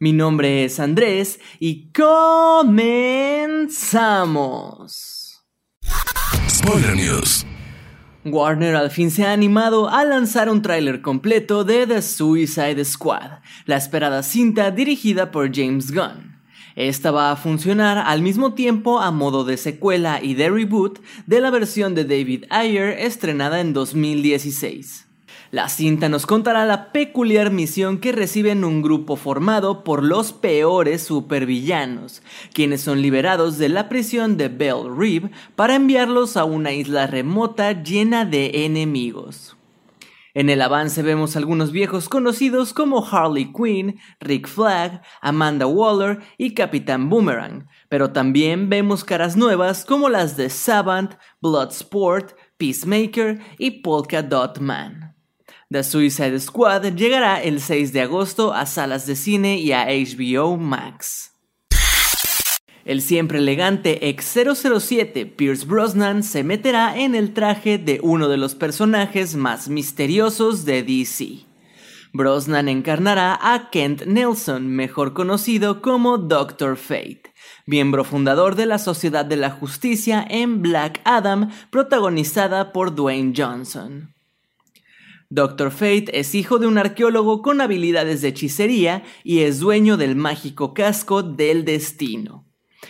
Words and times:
Mi 0.00 0.12
nombre 0.12 0.64
es 0.64 0.78
Andrés 0.78 1.40
y 1.58 1.90
comenzamos. 1.90 2.64
Spoiler 6.48 6.94
News. 6.94 7.44
Warner 8.24 8.76
al 8.76 8.92
fin 8.92 9.10
se 9.10 9.24
ha 9.24 9.32
animado 9.32 9.88
a 9.88 10.04
lanzar 10.04 10.48
un 10.50 10.62
tráiler 10.62 11.02
completo 11.02 11.64
de 11.64 11.84
The 11.86 12.02
Suicide 12.02 12.84
Squad, 12.84 13.40
la 13.64 13.76
esperada 13.76 14.22
cinta 14.22 14.70
dirigida 14.70 15.32
por 15.32 15.52
James 15.52 15.90
Gunn. 15.90 16.38
Esta 16.76 17.10
va 17.10 17.32
a 17.32 17.36
funcionar 17.36 17.98
al 17.98 18.22
mismo 18.22 18.54
tiempo 18.54 19.00
a 19.00 19.10
modo 19.10 19.44
de 19.44 19.56
secuela 19.56 20.22
y 20.22 20.34
de 20.34 20.48
reboot 20.48 21.00
de 21.26 21.40
la 21.40 21.50
versión 21.50 21.96
de 21.96 22.04
David 22.04 22.44
Ayer 22.50 22.90
estrenada 23.00 23.60
en 23.60 23.72
2016. 23.72 25.07
La 25.50 25.70
cinta 25.70 26.10
nos 26.10 26.26
contará 26.26 26.66
la 26.66 26.92
peculiar 26.92 27.50
misión 27.50 28.00
que 28.00 28.12
reciben 28.12 28.64
un 28.64 28.82
grupo 28.82 29.16
formado 29.16 29.82
por 29.82 30.04
los 30.04 30.34
peores 30.34 31.02
supervillanos, 31.02 32.22
quienes 32.52 32.82
son 32.82 33.00
liberados 33.00 33.56
de 33.56 33.70
la 33.70 33.88
prisión 33.88 34.36
de 34.36 34.48
Bell 34.48 34.94
Reeve 34.94 35.30
para 35.56 35.76
enviarlos 35.76 36.36
a 36.36 36.44
una 36.44 36.72
isla 36.72 37.06
remota 37.06 37.82
llena 37.82 38.26
de 38.26 38.66
enemigos. 38.66 39.56
En 40.34 40.50
el 40.50 40.60
avance 40.60 41.02
vemos 41.02 41.34
algunos 41.34 41.72
viejos 41.72 42.10
conocidos 42.10 42.74
como 42.74 43.04
Harley 43.04 43.50
Quinn, 43.50 43.98
Rick 44.20 44.46
Flag, 44.46 45.00
Amanda 45.22 45.66
Waller 45.66 46.18
y 46.36 46.52
Capitán 46.52 47.08
Boomerang, 47.08 47.66
pero 47.88 48.12
también 48.12 48.68
vemos 48.68 49.02
caras 49.02 49.34
nuevas 49.34 49.86
como 49.86 50.10
las 50.10 50.36
de 50.36 50.50
Savant, 50.50 51.14
Bloodsport, 51.40 52.36
Peacemaker 52.58 53.40
y 53.58 53.80
Polka 53.80 54.22
Dot 54.22 54.58
Man. 54.58 55.07
The 55.70 55.84
Suicide 55.84 56.40
Squad 56.40 56.94
llegará 56.94 57.42
el 57.42 57.60
6 57.60 57.92
de 57.92 58.00
agosto 58.00 58.54
a 58.54 58.64
salas 58.64 59.06
de 59.06 59.14
cine 59.14 59.58
y 59.58 59.72
a 59.72 59.84
HBO 59.84 60.56
Max. 60.56 61.34
El 62.86 63.02
siempre 63.02 63.36
elegante 63.36 64.08
ex 64.08 64.34
007 64.34 65.26
Pierce 65.26 65.66
Brosnan 65.66 66.22
se 66.22 66.42
meterá 66.42 66.96
en 66.96 67.14
el 67.14 67.34
traje 67.34 67.76
de 67.76 68.00
uno 68.02 68.30
de 68.30 68.38
los 68.38 68.54
personajes 68.54 69.36
más 69.36 69.68
misteriosos 69.68 70.64
de 70.64 70.82
DC. 70.82 71.44
Brosnan 72.14 72.70
encarnará 72.70 73.38
a 73.38 73.68
Kent 73.68 74.06
Nelson, 74.06 74.68
mejor 74.68 75.12
conocido 75.12 75.82
como 75.82 76.16
Doctor 76.16 76.78
Fate, 76.78 77.34
miembro 77.66 78.04
fundador 78.04 78.54
de 78.54 78.64
la 78.64 78.78
Sociedad 78.78 79.26
de 79.26 79.36
la 79.36 79.50
Justicia 79.50 80.26
en 80.30 80.62
Black 80.62 81.02
Adam, 81.04 81.50
protagonizada 81.68 82.72
por 82.72 82.94
Dwayne 82.94 83.34
Johnson. 83.36 84.14
Doctor 85.30 85.70
Fate 85.70 86.18
es 86.18 86.34
hijo 86.34 86.58
de 86.58 86.66
un 86.66 86.78
arqueólogo 86.78 87.42
con 87.42 87.60
habilidades 87.60 88.22
de 88.22 88.28
hechicería 88.28 89.02
y 89.22 89.40
es 89.40 89.58
dueño 89.58 89.98
del 89.98 90.16
mágico 90.16 90.72
casco 90.72 91.22
del 91.22 91.66
destino. 91.66 92.46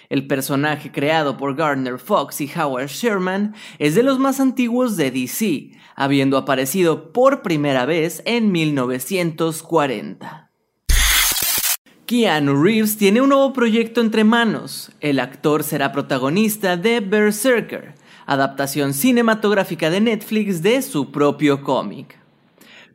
El 0.09 0.29
personaje 0.29 0.93
creado 0.93 1.37
por 1.37 1.57
Gardner 1.57 1.99
Fox 1.99 2.41
y 2.41 2.49
Howard 2.57 2.91
Sherman 2.91 3.57
es 3.81 3.97
de 3.97 4.05
los 4.05 4.21
más 4.21 4.39
antiguos 4.39 4.97
de 4.97 5.11
DC, 5.11 5.73
habiendo 5.97 6.37
aparecido 6.37 7.13
por 7.13 7.43
primera 7.43 7.87
vez 7.87 8.23
en 8.25 8.53
1940. 8.53 10.53
Keanu 12.07 12.63
Reeves 12.63 12.97
tiene 12.97 13.21
un 13.21 13.31
nuevo 13.31 13.53
proyecto 13.53 14.01
entre 14.01 14.23
manos. 14.23 14.93
El 15.01 15.19
actor 15.19 15.65
será 15.65 15.91
protagonista 15.91 16.77
de 16.77 17.01
Berserker, 17.01 17.97
adaptación 18.27 18.95
cinematográfica 18.95 19.91
de 19.91 20.01
Netflix 20.01 20.63
de 20.63 20.83
su 20.83 21.11
propio 21.11 21.65
cómic. 21.65 22.28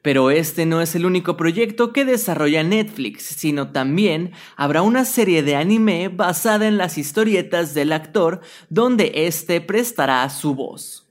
Pero 0.04 0.32
este 0.32 0.66
no 0.66 0.82
es 0.82 0.96
el 0.96 1.06
único 1.06 1.38
proyecto 1.38 1.94
que 1.94 2.06
desarrolla 2.06 2.62
Netflix, 2.62 3.24
sino 3.24 3.72
también 3.72 4.34
habrá 4.58 4.82
una 4.82 5.06
serie 5.06 5.44
de 5.44 5.56
anime 5.56 6.10
basada 6.10 6.68
en 6.68 6.78
las 6.78 6.98
historietas 6.98 7.74
del 7.74 7.94
actor 7.94 8.42
donde 8.70 9.12
éste 9.16 9.62
prestará 9.62 10.30
su 10.30 10.56
voz. 10.56 11.10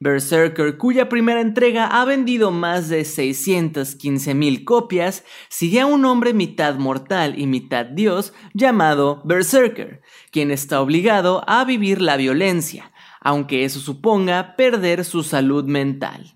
Berserker, 0.00 0.76
cuya 0.78 1.08
primera 1.08 1.40
entrega 1.40 1.86
ha 1.86 2.04
vendido 2.04 2.50
más 2.50 2.88
de 2.88 3.02
615.000 3.02 4.64
copias, 4.64 5.24
sigue 5.48 5.80
a 5.80 5.86
un 5.86 6.04
hombre 6.04 6.34
mitad 6.34 6.76
mortal 6.76 7.38
y 7.38 7.46
mitad 7.46 7.86
dios 7.86 8.32
llamado 8.54 9.22
Berserker, 9.24 10.00
quien 10.30 10.50
está 10.50 10.80
obligado 10.80 11.44
a 11.46 11.64
vivir 11.64 12.00
la 12.00 12.16
violencia, 12.16 12.90
aunque 13.20 13.64
eso 13.64 13.80
suponga 13.80 14.56
perder 14.56 15.04
su 15.04 15.22
salud 15.22 15.64
mental. 15.64 16.34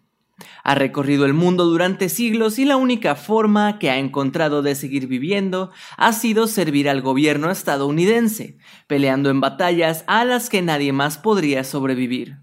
Ha 0.69 0.75
recorrido 0.75 1.25
el 1.25 1.33
mundo 1.33 1.65
durante 1.65 2.11
siglos 2.11 2.59
y 2.59 2.67
la 2.67 2.77
única 2.77 3.15
forma 3.15 3.79
que 3.79 3.89
ha 3.89 3.97
encontrado 3.97 4.61
de 4.61 4.75
seguir 4.75 5.06
viviendo 5.06 5.71
ha 5.97 6.12
sido 6.12 6.47
servir 6.47 6.91
al 6.91 7.01
gobierno 7.01 7.51
estadounidense, 7.51 8.59
peleando 8.87 9.31
en 9.31 9.41
batallas 9.41 10.05
a 10.09 10.27
las 10.27 10.51
que 10.51 10.61
nadie 10.61 10.93
más 10.93 11.17
podría 11.17 11.65
sobrevivir. 11.65 12.37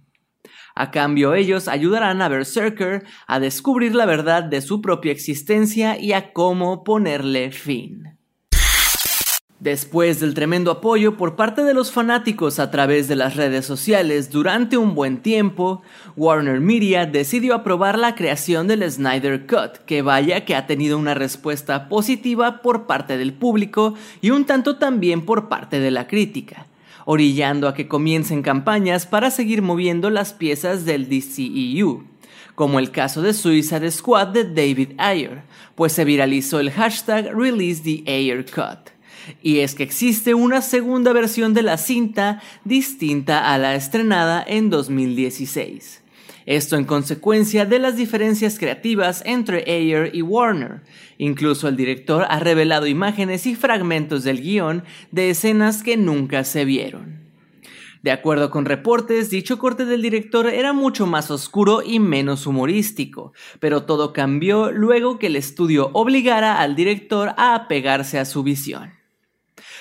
A 0.74 0.90
cambio 0.90 1.36
ellos 1.36 1.68
ayudarán 1.68 2.24
a 2.24 2.28
Berserker 2.28 3.04
a 3.28 3.40
descubrir 3.40 3.94
la 3.94 4.08
verdad 4.08 4.44
de 4.44 4.62
su 4.62 4.82
propia 4.82 5.12
existencia 5.12 6.00
y 6.00 6.14
a 6.14 6.34
cómo 6.34 6.84
ponerle 6.84 7.52
fin. 7.52 8.15
Después 9.60 10.20
del 10.20 10.34
tremendo 10.34 10.70
apoyo 10.70 11.16
por 11.16 11.38
parte 11.38 11.64
de 11.64 11.74
los 11.74 11.90
fanáticos 11.90 12.60
a 12.60 12.72
través 12.72 13.08
de 13.08 13.16
las 13.16 13.38
redes 13.38 13.66
sociales 13.66 14.30
durante 14.30 14.76
un 14.76 14.96
buen 14.96 15.22
tiempo, 15.22 15.82
Warner 16.18 16.60
Media 16.60 17.06
decidió 17.06 17.56
aprobar 17.56 17.98
la 17.98 18.16
creación 18.16 18.68
del 18.68 18.90
Snyder 18.92 19.48
Cut, 19.48 19.86
que 19.86 20.02
vaya 20.02 20.44
que 20.44 20.56
ha 20.56 20.68
tenido 20.68 20.98
una 20.98 21.14
respuesta 21.14 21.88
positiva 21.88 22.62
por 22.62 22.86
parte 22.86 23.18
del 23.18 23.34
público 23.34 23.94
y 24.20 24.32
un 24.32 24.44
tanto 24.44 24.76
también 24.76 25.26
por 25.26 25.48
parte 25.48 25.80
de 25.80 25.90
la 25.90 26.06
crítica, 26.06 26.68
orillando 27.06 27.70
a 27.70 27.74
que 27.74 27.88
comiencen 27.88 28.42
campañas 28.42 29.06
para 29.06 29.32
seguir 29.32 29.62
moviendo 29.62 30.10
las 30.10 30.34
piezas 30.34 30.84
del 30.84 31.08
DCEU 31.08 32.04
como 32.56 32.80
el 32.80 32.92
caso 32.92 33.22
de 33.22 33.34
Suicide 33.34 33.92
Squad 33.92 34.28
de 34.28 34.46
David 34.46 34.94
Ayer, 34.98 35.44
pues 35.76 35.92
se 35.92 36.06
viralizó 36.06 36.62
el 36.62 36.72
hashtag 36.72 37.36
Release 37.36 37.84
the 37.84 38.46
Cut. 38.46 38.95
Y 39.42 39.60
es 39.60 39.76
que 39.76 39.84
existe 39.84 40.34
una 40.34 40.62
segunda 40.62 41.14
versión 41.14 41.54
de 41.54 41.64
la 41.64 41.78
cinta 41.78 42.42
distinta 42.64 43.54
a 43.54 43.58
la 43.58 43.76
estrenada 43.76 44.44
en 44.48 44.70
2016. 44.70 46.04
Esto 46.46 46.76
en 46.76 46.86
consecuencia 46.86 47.66
de 47.66 47.80
las 47.80 47.96
diferencias 47.98 48.60
creativas 48.60 49.24
entre 49.26 49.64
Ayer 49.72 50.12
y 50.14 50.22
Warner. 50.22 50.82
Incluso 51.18 51.68
el 51.68 51.76
director 51.76 52.26
ha 52.30 52.40
revelado 52.40 52.86
imágenes 52.86 53.48
y 53.48 53.56
fragmentos 53.56 54.24
del 54.24 54.42
guion 54.42 54.84
de 55.12 55.32
escenas 55.32 55.82
que 55.82 55.98
nunca 55.98 56.44
se 56.44 56.64
vieron. 56.66 57.26
De 58.04 58.12
acuerdo 58.12 58.52
con 58.52 58.66
reportes, 58.66 59.32
dicho 59.32 59.58
corte 59.58 59.86
del 59.86 60.04
director 60.04 60.46
era 60.46 60.74
mucho 60.74 61.08
más 61.08 61.32
oscuro 61.32 61.82
y 61.84 62.00
menos 62.00 62.46
humorístico, 62.46 63.34
pero 63.60 63.86
todo 63.86 64.14
cambió 64.14 64.72
luego 64.72 65.18
que 65.18 65.26
el 65.26 65.36
estudio 65.36 65.90
obligara 65.94 66.62
al 66.62 66.76
director 66.76 67.30
a 67.38 67.56
apegarse 67.56 68.20
a 68.20 68.26
su 68.26 68.44
visión. 68.44 68.92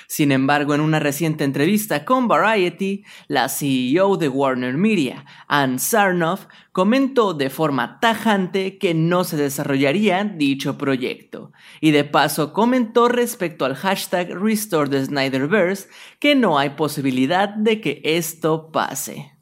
Sin 0.06 0.32
embargo, 0.32 0.74
en 0.74 0.80
una 0.80 1.00
reciente 1.00 1.44
entrevista 1.44 2.04
con 2.04 2.28
Variety, 2.28 3.04
la 3.28 3.48
CEO 3.48 4.16
de 4.16 4.28
Warner 4.28 4.76
Media, 4.76 5.24
Ann 5.48 5.78
Sarnoff, 5.78 6.46
comentó 6.72 7.34
de 7.34 7.50
forma 7.50 8.00
tajante 8.00 8.78
que 8.78 8.94
no 8.94 9.24
se 9.24 9.36
desarrollaría 9.36 10.24
dicho 10.24 10.76
proyecto. 10.76 11.52
Y 11.80 11.92
de 11.92 12.04
paso 12.04 12.52
comentó 12.52 13.08
respecto 13.08 13.64
al 13.64 13.76
hashtag 13.76 14.30
Restore 14.30 14.90
the 14.90 15.04
Snyderverse 15.04 15.88
que 16.18 16.34
no 16.34 16.58
hay 16.58 16.70
posibilidad 16.70 17.48
de 17.48 17.80
que 17.80 18.00
esto 18.04 18.70
pase. 18.72 19.32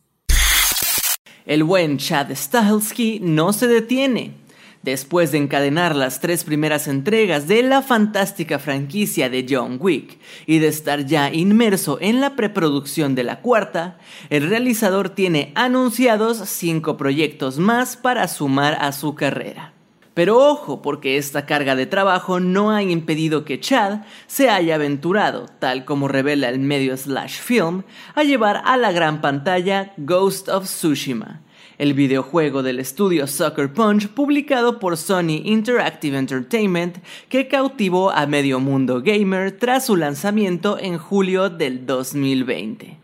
El 1.45 1.65
buen 1.65 1.99
Chad 1.99 2.31
Stahelski 2.31 3.19
no 3.21 3.53
se 3.53 3.67
detiene 3.67 4.42
Después 4.83 5.31
de 5.31 5.39
encadenar 5.39 5.95
las 5.95 6.19
tres 6.19 6.43
primeras 6.43 6.89
entregas 6.89 7.47
de 7.47 7.63
la 7.63 7.83
fantástica 7.83 8.59
franquicia 8.59 9.31
de 9.31 9.47
John 9.49 9.77
Wick 9.79 10.19
y 10.45 10.59
de 10.59 10.67
estar 10.67 11.07
ya 11.07 11.33
inmerso 11.33 11.99
en 12.01 12.21
la 12.21 12.35
preproducción 12.35 13.15
de 13.15 13.23
la 13.23 13.41
cuarta, 13.41 13.99
el 14.29 14.49
realizador 14.49 15.11
tiene 15.11 15.53
anunciados 15.55 16.39
cinco 16.49 16.97
proyectos 16.97 17.59
más 17.59 17.97
para 17.97 18.27
sumar 18.27 18.77
a 18.81 18.91
su 18.91 19.15
carrera. 19.15 19.73
Pero 20.15 20.37
ojo, 20.39 20.83
porque 20.83 21.17
esta 21.17 21.47
carga 21.47 21.75
de 21.75 21.87
trabajo 21.87 22.39
no 22.39 22.71
ha 22.71 22.83
impedido 22.83 23.45
que 23.45 23.61
Chad 23.61 24.01
se 24.27 24.51
haya 24.51 24.75
aventurado, 24.75 25.47
tal 25.59 25.85
como 25.85 26.09
revela 26.09 26.49
el 26.49 26.59
medio 26.59 26.97
Slash 26.97 27.41
Film, 27.41 27.85
a 28.15 28.23
llevar 28.23 28.63
a 28.65 28.77
la 28.77 28.93
gran 28.93 29.21
pantalla 29.23 29.93
Ghost 29.97 30.49
of 30.51 30.65
Tsushima, 30.65 31.41
el 31.83 31.95
videojuego 31.95 32.63
del 32.63 32.79
estudio 32.79 33.27
Sucker 33.27 33.73
Punch 33.73 34.07
publicado 34.07 34.79
por 34.79 34.97
Sony 34.97 35.43
Interactive 35.43 36.17
Entertainment 36.17 36.99
que 37.29 37.49
cautivó 37.49 38.13
a 38.13 38.25
medio 38.27 38.61
mundo 38.61 39.03
gamer 39.03 39.51
tras 39.51 39.87
su 39.87 39.97
lanzamiento 39.97 40.79
en 40.79 40.97
julio 40.97 41.51
del 41.51 41.85
2020. 41.85 43.02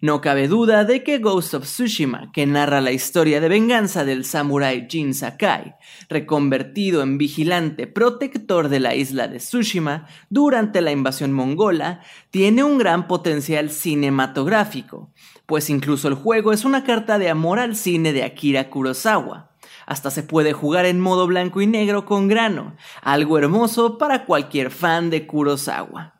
No 0.00 0.20
cabe 0.20 0.46
duda 0.46 0.84
de 0.84 1.02
que 1.02 1.18
Ghost 1.18 1.54
of 1.54 1.64
Tsushima, 1.64 2.30
que 2.32 2.46
narra 2.46 2.80
la 2.80 2.92
historia 2.92 3.40
de 3.40 3.48
venganza 3.48 4.04
del 4.04 4.24
samurái 4.24 4.86
Jin 4.88 5.12
Sakai, 5.12 5.74
reconvertido 6.08 7.02
en 7.02 7.18
vigilante 7.18 7.88
protector 7.88 8.68
de 8.68 8.78
la 8.78 8.94
isla 8.94 9.26
de 9.26 9.38
Tsushima 9.38 10.06
durante 10.30 10.82
la 10.82 10.92
invasión 10.92 11.32
mongola, 11.32 12.00
tiene 12.30 12.62
un 12.62 12.78
gran 12.78 13.08
potencial 13.08 13.70
cinematográfico, 13.70 15.12
pues 15.46 15.68
incluso 15.68 16.06
el 16.06 16.14
juego 16.14 16.52
es 16.52 16.64
una 16.64 16.84
carta 16.84 17.18
de 17.18 17.28
amor 17.28 17.58
al 17.58 17.74
cine 17.74 18.12
de 18.12 18.22
Akira 18.22 18.70
Kurosawa. 18.70 19.50
Hasta 19.84 20.12
se 20.12 20.22
puede 20.22 20.52
jugar 20.52 20.86
en 20.86 21.00
modo 21.00 21.26
blanco 21.26 21.60
y 21.60 21.66
negro 21.66 22.04
con 22.04 22.28
grano, 22.28 22.76
algo 23.02 23.36
hermoso 23.36 23.98
para 23.98 24.26
cualquier 24.26 24.70
fan 24.70 25.10
de 25.10 25.26
Kurosawa. 25.26 26.17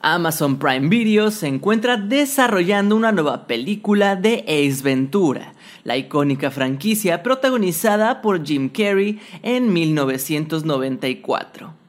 Amazon 0.00 0.58
Prime 0.58 0.88
Video 0.88 1.30
se 1.30 1.46
encuentra 1.46 1.96
desarrollando 1.96 2.96
una 2.96 3.12
nueva 3.12 3.46
película 3.46 4.16
de 4.16 4.44
Ace 4.46 4.82
Ventura, 4.82 5.54
la 5.84 5.96
icónica 5.96 6.50
franquicia 6.50 7.22
protagonizada 7.22 8.22
por 8.22 8.44
Jim 8.44 8.68
Carrey 8.68 9.20
en 9.42 9.72
1994. 9.72 11.86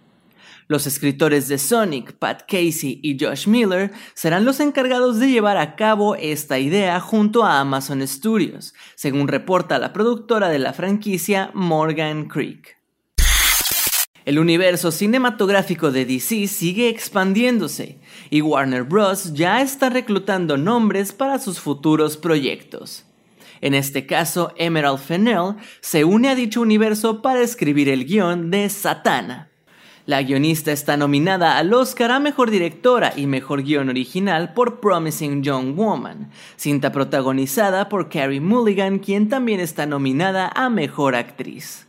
Los 0.69 0.85
escritores 0.85 1.47
de 1.47 1.57
Sonic, 1.57 2.13
Pat 2.13 2.41
Casey 2.41 2.99
y 3.01 3.17
Josh 3.19 3.47
Miller 3.47 3.91
serán 4.13 4.43
los 4.43 4.59
encargados 4.59 5.17
de 5.17 5.29
llevar 5.29 5.57
a 5.57 5.75
cabo 5.75 6.15
esta 6.15 6.59
idea 6.59 6.99
junto 6.99 7.45
a 7.45 7.61
Amazon 7.61 8.05
Studios, 8.05 8.73
según 8.95 9.29
reporta 9.29 9.79
la 9.79 9.93
productora 9.93 10.49
de 10.49 10.59
la 10.59 10.73
franquicia 10.73 11.51
Morgan 11.53 12.27
Creek. 12.27 12.76
El 14.27 14.39
universo 14.39 14.91
cinematográfico 14.91 15.89
de 15.89 16.03
DC 16.03 16.47
sigue 16.47 16.89
expandiéndose 16.89 17.97
y 18.29 18.41
Warner 18.41 18.83
Bros. 18.83 19.31
ya 19.33 19.61
está 19.61 19.89
reclutando 19.89 20.57
nombres 20.57 21.13
para 21.13 21.39
sus 21.39 21.61
futuros 21.61 22.17
proyectos. 22.17 23.05
En 23.61 23.73
este 23.73 24.05
caso, 24.05 24.51
Emerald 24.57 24.99
Fennell 24.99 25.55
se 25.79 26.03
une 26.03 26.27
a 26.27 26.35
dicho 26.35 26.59
universo 26.59 27.21
para 27.21 27.39
escribir 27.39 27.87
el 27.87 28.03
guion 28.03 28.51
de 28.51 28.67
Satana. 28.67 29.49
La 30.05 30.21
guionista 30.21 30.73
está 30.73 30.97
nominada 30.97 31.57
al 31.57 31.73
Oscar 31.73 32.11
a 32.11 32.19
Mejor 32.19 32.51
Directora 32.51 33.13
y 33.15 33.27
Mejor 33.27 33.63
Guión 33.63 33.87
Original 33.87 34.53
por 34.53 34.81
Promising 34.81 35.41
Young 35.41 35.73
Woman, 35.73 36.31
cinta 36.57 36.91
protagonizada 36.91 37.87
por 37.87 38.09
Carrie 38.09 38.41
Mulligan, 38.41 38.99
quien 38.99 39.29
también 39.29 39.61
está 39.61 39.85
nominada 39.85 40.51
a 40.53 40.69
Mejor 40.69 41.15
Actriz. 41.15 41.86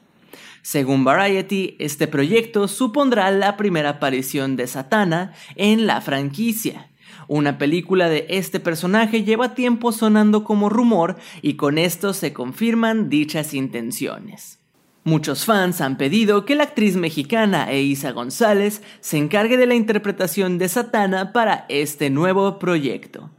Según 0.70 1.02
Variety, 1.02 1.76
este 1.78 2.06
proyecto 2.08 2.68
supondrá 2.68 3.30
la 3.30 3.56
primera 3.56 3.88
aparición 3.88 4.54
de 4.56 4.66
Satana 4.66 5.32
en 5.56 5.86
la 5.86 6.02
franquicia. 6.02 6.90
Una 7.26 7.56
película 7.56 8.10
de 8.10 8.26
este 8.28 8.60
personaje 8.60 9.24
lleva 9.24 9.54
tiempo 9.54 9.92
sonando 9.92 10.44
como 10.44 10.68
rumor 10.68 11.16
y 11.40 11.54
con 11.54 11.78
esto 11.78 12.12
se 12.12 12.34
confirman 12.34 13.08
dichas 13.08 13.54
intenciones. 13.54 14.58
Muchos 15.04 15.46
fans 15.46 15.80
han 15.80 15.96
pedido 15.96 16.44
que 16.44 16.54
la 16.54 16.64
actriz 16.64 16.96
mexicana 16.96 17.72
Eiza 17.72 18.12
González 18.12 18.82
se 19.00 19.16
encargue 19.16 19.56
de 19.56 19.68
la 19.68 19.74
interpretación 19.74 20.58
de 20.58 20.68
Satana 20.68 21.32
para 21.32 21.64
este 21.70 22.10
nuevo 22.10 22.58
proyecto. 22.58 23.30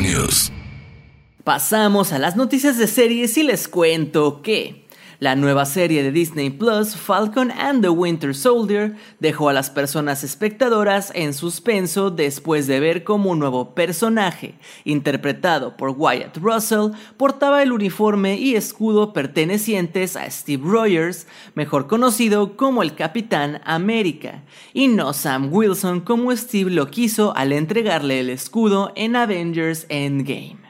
News. 0.00 0.50
Pasamos 1.44 2.14
a 2.14 2.18
las 2.18 2.36
noticias 2.36 2.78
de 2.78 2.86
series 2.86 3.36
y 3.36 3.42
les 3.42 3.68
cuento 3.68 4.40
que 4.40 4.83
la 5.24 5.36
nueva 5.36 5.64
serie 5.64 6.02
de 6.02 6.12
Disney 6.12 6.50
Plus, 6.50 6.94
Falcon 6.94 7.50
and 7.50 7.80
the 7.80 7.88
Winter 7.88 8.34
Soldier, 8.34 8.94
dejó 9.20 9.48
a 9.48 9.54
las 9.54 9.70
personas 9.70 10.22
espectadoras 10.22 11.10
en 11.14 11.32
suspenso 11.32 12.10
después 12.10 12.66
de 12.66 12.78
ver 12.78 13.04
cómo 13.04 13.30
un 13.30 13.38
nuevo 13.38 13.74
personaje, 13.74 14.52
interpretado 14.84 15.78
por 15.78 15.94
Wyatt 15.96 16.36
Russell, 16.36 16.90
portaba 17.16 17.62
el 17.62 17.72
uniforme 17.72 18.36
y 18.36 18.54
escudo 18.54 19.14
pertenecientes 19.14 20.14
a 20.16 20.30
Steve 20.30 20.62
Rogers, 20.62 21.26
mejor 21.54 21.86
conocido 21.86 22.58
como 22.58 22.82
el 22.82 22.94
Capitán 22.94 23.62
América, 23.64 24.42
y 24.74 24.88
no 24.88 25.14
Sam 25.14 25.48
Wilson 25.50 26.02
como 26.02 26.36
Steve 26.36 26.70
lo 26.70 26.90
quiso 26.90 27.34
al 27.34 27.52
entregarle 27.52 28.20
el 28.20 28.28
escudo 28.28 28.92
en 28.94 29.16
Avengers 29.16 29.86
Endgame. 29.88 30.63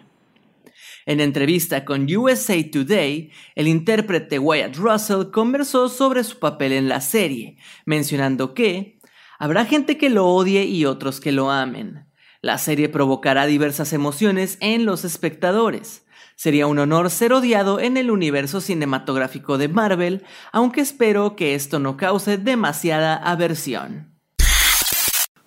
En 1.07 1.21
entrevista 1.21 1.85
con 1.85 2.07
USA 2.15 2.55
Today, 2.71 3.31
el 3.55 3.69
intérprete 3.69 4.39
Wyatt 4.39 4.77
Russell 4.77 5.31
conversó 5.31 5.89
sobre 5.89 6.25
su 6.25 6.39
papel 6.39 6.73
en 6.73 6.89
la 6.89 7.01
serie, 7.01 7.59
mencionando 7.85 8.55
que 8.55 8.99
habrá 9.39 9.67
gente 9.67 9.99
que 9.99 10.09
lo 10.09 10.27
odie 10.27 10.65
y 10.65 10.87
otros 10.87 11.21
que 11.21 11.33
lo 11.33 11.51
amen. 11.51 12.07
La 12.41 12.59
serie 12.59 12.89
provocará 12.89 13.47
diversas 13.47 13.93
emociones 13.93 14.57
en 14.61 14.87
los 14.87 15.05
espectadores. 15.05 16.07
Sería 16.37 16.67
un 16.67 16.79
honor 16.79 17.11
ser 17.11 17.33
odiado 17.33 17.81
en 17.81 17.97
el 17.97 18.11
universo 18.11 18.61
cinematográfico 18.61 19.57
de 19.59 19.69
Marvel, 19.69 20.25
aunque 20.53 20.81
espero 20.81 21.37
que 21.37 21.55
esto 21.55 21.79
no 21.79 21.97
cause 21.97 22.39
demasiada 22.39 23.15
aversión. 23.15 24.14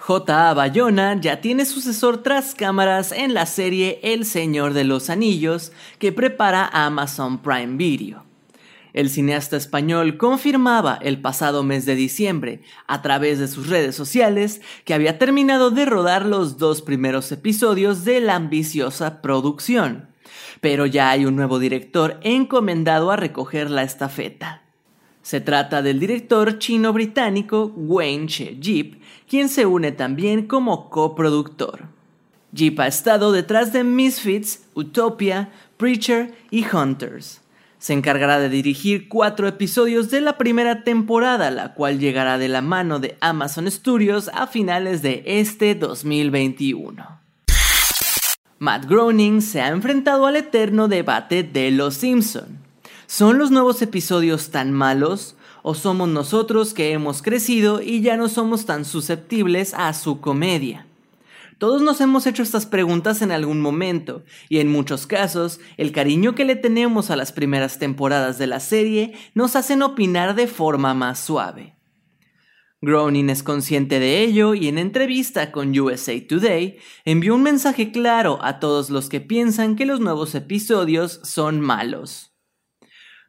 J.A. 0.07 0.53
Bayona 0.53 1.19
ya 1.19 1.41
tiene 1.41 1.65
sucesor 1.65 2.23
tras 2.23 2.55
cámaras 2.55 3.11
en 3.11 3.33
la 3.33 3.45
serie 3.45 3.99
El 4.03 4.23
Señor 4.23 4.71
de 4.71 4.85
los 4.85 5.09
Anillos 5.09 5.73
que 5.99 6.13
prepara 6.13 6.65
Amazon 6.71 7.39
Prime 7.39 7.75
Video. 7.75 8.23
El 8.93 9.09
cineasta 9.09 9.57
español 9.57 10.15
confirmaba 10.15 10.97
el 11.01 11.19
pasado 11.19 11.61
mes 11.61 11.85
de 11.85 11.95
diciembre, 11.95 12.61
a 12.87 13.01
través 13.01 13.37
de 13.39 13.49
sus 13.49 13.67
redes 13.67 13.97
sociales, 13.97 14.61
que 14.85 14.93
había 14.93 15.19
terminado 15.19 15.71
de 15.71 15.85
rodar 15.85 16.25
los 16.25 16.57
dos 16.57 16.81
primeros 16.81 17.29
episodios 17.33 18.05
de 18.05 18.21
la 18.21 18.35
ambiciosa 18.35 19.21
producción. 19.21 20.07
Pero 20.61 20.85
ya 20.85 21.09
hay 21.09 21.25
un 21.25 21.35
nuevo 21.35 21.59
director 21.59 22.17
encomendado 22.23 23.11
a 23.11 23.17
recoger 23.17 23.69
la 23.69 23.83
estafeta. 23.83 24.66
Se 25.21 25.41
trata 25.41 25.81
del 25.81 25.99
director 25.99 26.57
chino-británico 26.57 27.73
Wayne 27.75 28.27
Che 28.27 28.57
Jeep, 28.59 29.01
quien 29.27 29.49
se 29.49 29.65
une 29.65 29.91
también 29.91 30.47
como 30.47 30.89
coproductor. 30.89 31.87
Jeep 32.51 32.79
ha 32.79 32.87
estado 32.87 33.31
detrás 33.31 33.73
de 33.73 33.83
Misfits, 33.83 34.67
Utopia, 34.73 35.51
Preacher 35.77 36.33
y 36.49 36.65
Hunters. 36.65 37.41
Se 37.77 37.93
encargará 37.93 38.39
de 38.39 38.49
dirigir 38.49 39.07
cuatro 39.07 39.47
episodios 39.47 40.09
de 40.09 40.21
la 40.21 40.37
primera 40.37 40.83
temporada, 40.83 41.51
la 41.51 41.73
cual 41.73 41.99
llegará 41.99 42.37
de 42.37 42.47
la 42.47 42.61
mano 42.61 42.99
de 42.99 43.17
Amazon 43.19 43.69
Studios 43.69 44.31
a 44.33 44.47
finales 44.47 45.01
de 45.03 45.23
este 45.25 45.75
2021. 45.75 47.05
Matt 48.59 48.85
Groening 48.85 49.43
se 49.43 49.61
ha 49.61 49.67
enfrentado 49.67 50.25
al 50.25 50.37
eterno 50.37 50.87
debate 50.87 51.43
de 51.43 51.69
Los 51.69 51.95
Simpson. 51.95 52.66
¿Son 53.09 53.37
los 53.37 53.51
nuevos 53.51 53.81
episodios 53.81 54.49
tan 54.51 54.73
malos? 54.73 55.37
¿O 55.63 55.75
somos 55.75 56.09
nosotros 56.09 56.73
que 56.73 56.91
hemos 56.91 57.21
crecido 57.21 57.81
y 57.81 58.01
ya 58.01 58.17
no 58.17 58.27
somos 58.27 58.65
tan 58.65 58.83
susceptibles 58.83 59.73
a 59.73 59.93
su 59.93 60.19
comedia? 60.19 60.87
Todos 61.57 61.81
nos 61.81 62.01
hemos 62.01 62.27
hecho 62.27 62.43
estas 62.43 62.65
preguntas 62.65 63.21
en 63.21 63.31
algún 63.31 63.61
momento, 63.61 64.23
y 64.49 64.59
en 64.59 64.67
muchos 64.67 65.07
casos, 65.07 65.61
el 65.77 65.93
cariño 65.93 66.35
que 66.35 66.43
le 66.43 66.57
tenemos 66.57 67.09
a 67.09 67.15
las 67.15 67.31
primeras 67.31 67.79
temporadas 67.79 68.37
de 68.39 68.47
la 68.47 68.59
serie 68.59 69.13
nos 69.33 69.55
hacen 69.55 69.83
opinar 69.83 70.35
de 70.35 70.47
forma 70.47 70.93
más 70.93 71.17
suave. 71.17 71.77
Groening 72.81 73.29
es 73.29 73.41
consciente 73.41 74.01
de 74.01 74.21
ello 74.21 74.53
y 74.53 74.67
en 74.67 74.77
entrevista 74.77 75.53
con 75.53 75.77
USA 75.79 76.13
Today 76.27 76.77
envió 77.05 77.35
un 77.35 77.43
mensaje 77.43 77.93
claro 77.93 78.37
a 78.43 78.59
todos 78.59 78.89
los 78.89 79.07
que 79.07 79.21
piensan 79.21 79.77
que 79.77 79.85
los 79.85 80.01
nuevos 80.01 80.35
episodios 80.35 81.21
son 81.23 81.61
malos. 81.61 82.36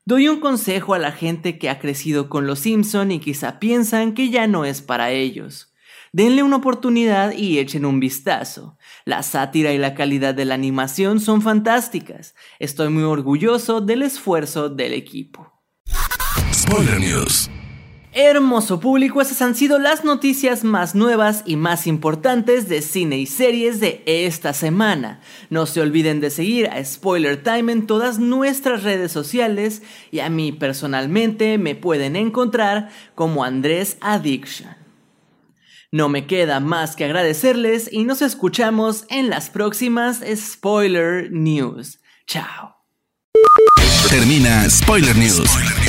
Doy 0.09 0.27
un 0.29 0.41
consejo 0.41 0.95
a 0.95 0.99
la 0.99 1.13
gente 1.13 1.59
que 1.59 1.69
ha 1.69 1.79
crecido 1.81 2.31
con 2.31 2.47
Los 2.47 2.61
Simpson 2.61 3.13
y 3.13 3.21
quizá 3.21 3.59
piensan 3.61 4.15
que 4.15 4.31
ya 4.31 4.47
no 4.47 4.65
es 4.65 4.81
para 4.81 5.11
ellos. 5.11 5.75
Denle 6.13 6.43
una 6.43 6.57
oportunidad 6.57 7.33
y 7.33 7.59
echen 7.59 7.85
un 7.85 8.01
vistazo. 8.01 8.79
La 9.05 9.23
sátira 9.23 9.75
y 9.75 9.77
la 9.77 9.93
calidad 9.93 10.35
de 10.35 10.47
la 10.47 10.55
animación 10.55 11.21
son 11.21 11.43
fantásticas. 11.43 12.35
Estoy 12.59 12.89
muy 12.89 13.03
orgulloso 13.03 13.83
del 13.83 14.01
esfuerzo 14.01 14.71
del 14.71 14.95
equipo. 14.95 15.53
Spoiler 16.55 16.99
News. 16.99 17.51
Hermoso 18.13 18.81
público, 18.81 19.21
esas 19.21 19.43
han 19.43 19.55
sido 19.55 19.79
las 19.79 20.03
noticias 20.03 20.65
más 20.65 20.95
nuevas 20.95 21.43
y 21.45 21.57
más 21.57 21.87
importantes 21.87 22.69
de 22.69 22.81
cine 22.81 23.19
y 23.19 23.27
series 23.27 23.81
de 23.81 24.03
esta 24.07 24.55
semana. 24.55 25.21
No 25.51 25.67
se 25.67 25.83
olviden 25.83 26.21
de 26.21 26.31
seguir 26.31 26.69
a 26.69 26.83
Spoiler 26.83 27.43
Time 27.43 27.71
en 27.71 27.87
todas 27.87 28.19
nuestras 28.19 28.83
redes 28.83 29.13
sociales 29.13 29.83
y 30.11 30.21
a 30.21 30.31
mí 30.31 30.53
personalmente 30.53 31.59
me 31.59 31.75
pueden 31.75 32.17
encontrar 32.17 32.89
como 33.15 33.45
Andrés 33.45 33.99
Addiction. 34.01 34.75
No 35.93 36.09
me 36.09 36.27
queda 36.27 36.61
más 36.61 36.97
que 36.97 37.05
agradecerles 37.05 37.91
y 37.93 38.05
nos 38.05 38.23
escuchamos 38.23 39.05
en 39.11 39.29
las 39.29 39.51
próximas 39.51 40.23
Spoiler 40.35 41.31
News. 41.31 42.01
Chao. 42.27 42.77
Termina 44.09 44.69
Spoiler 44.71 45.17
News 45.17 45.49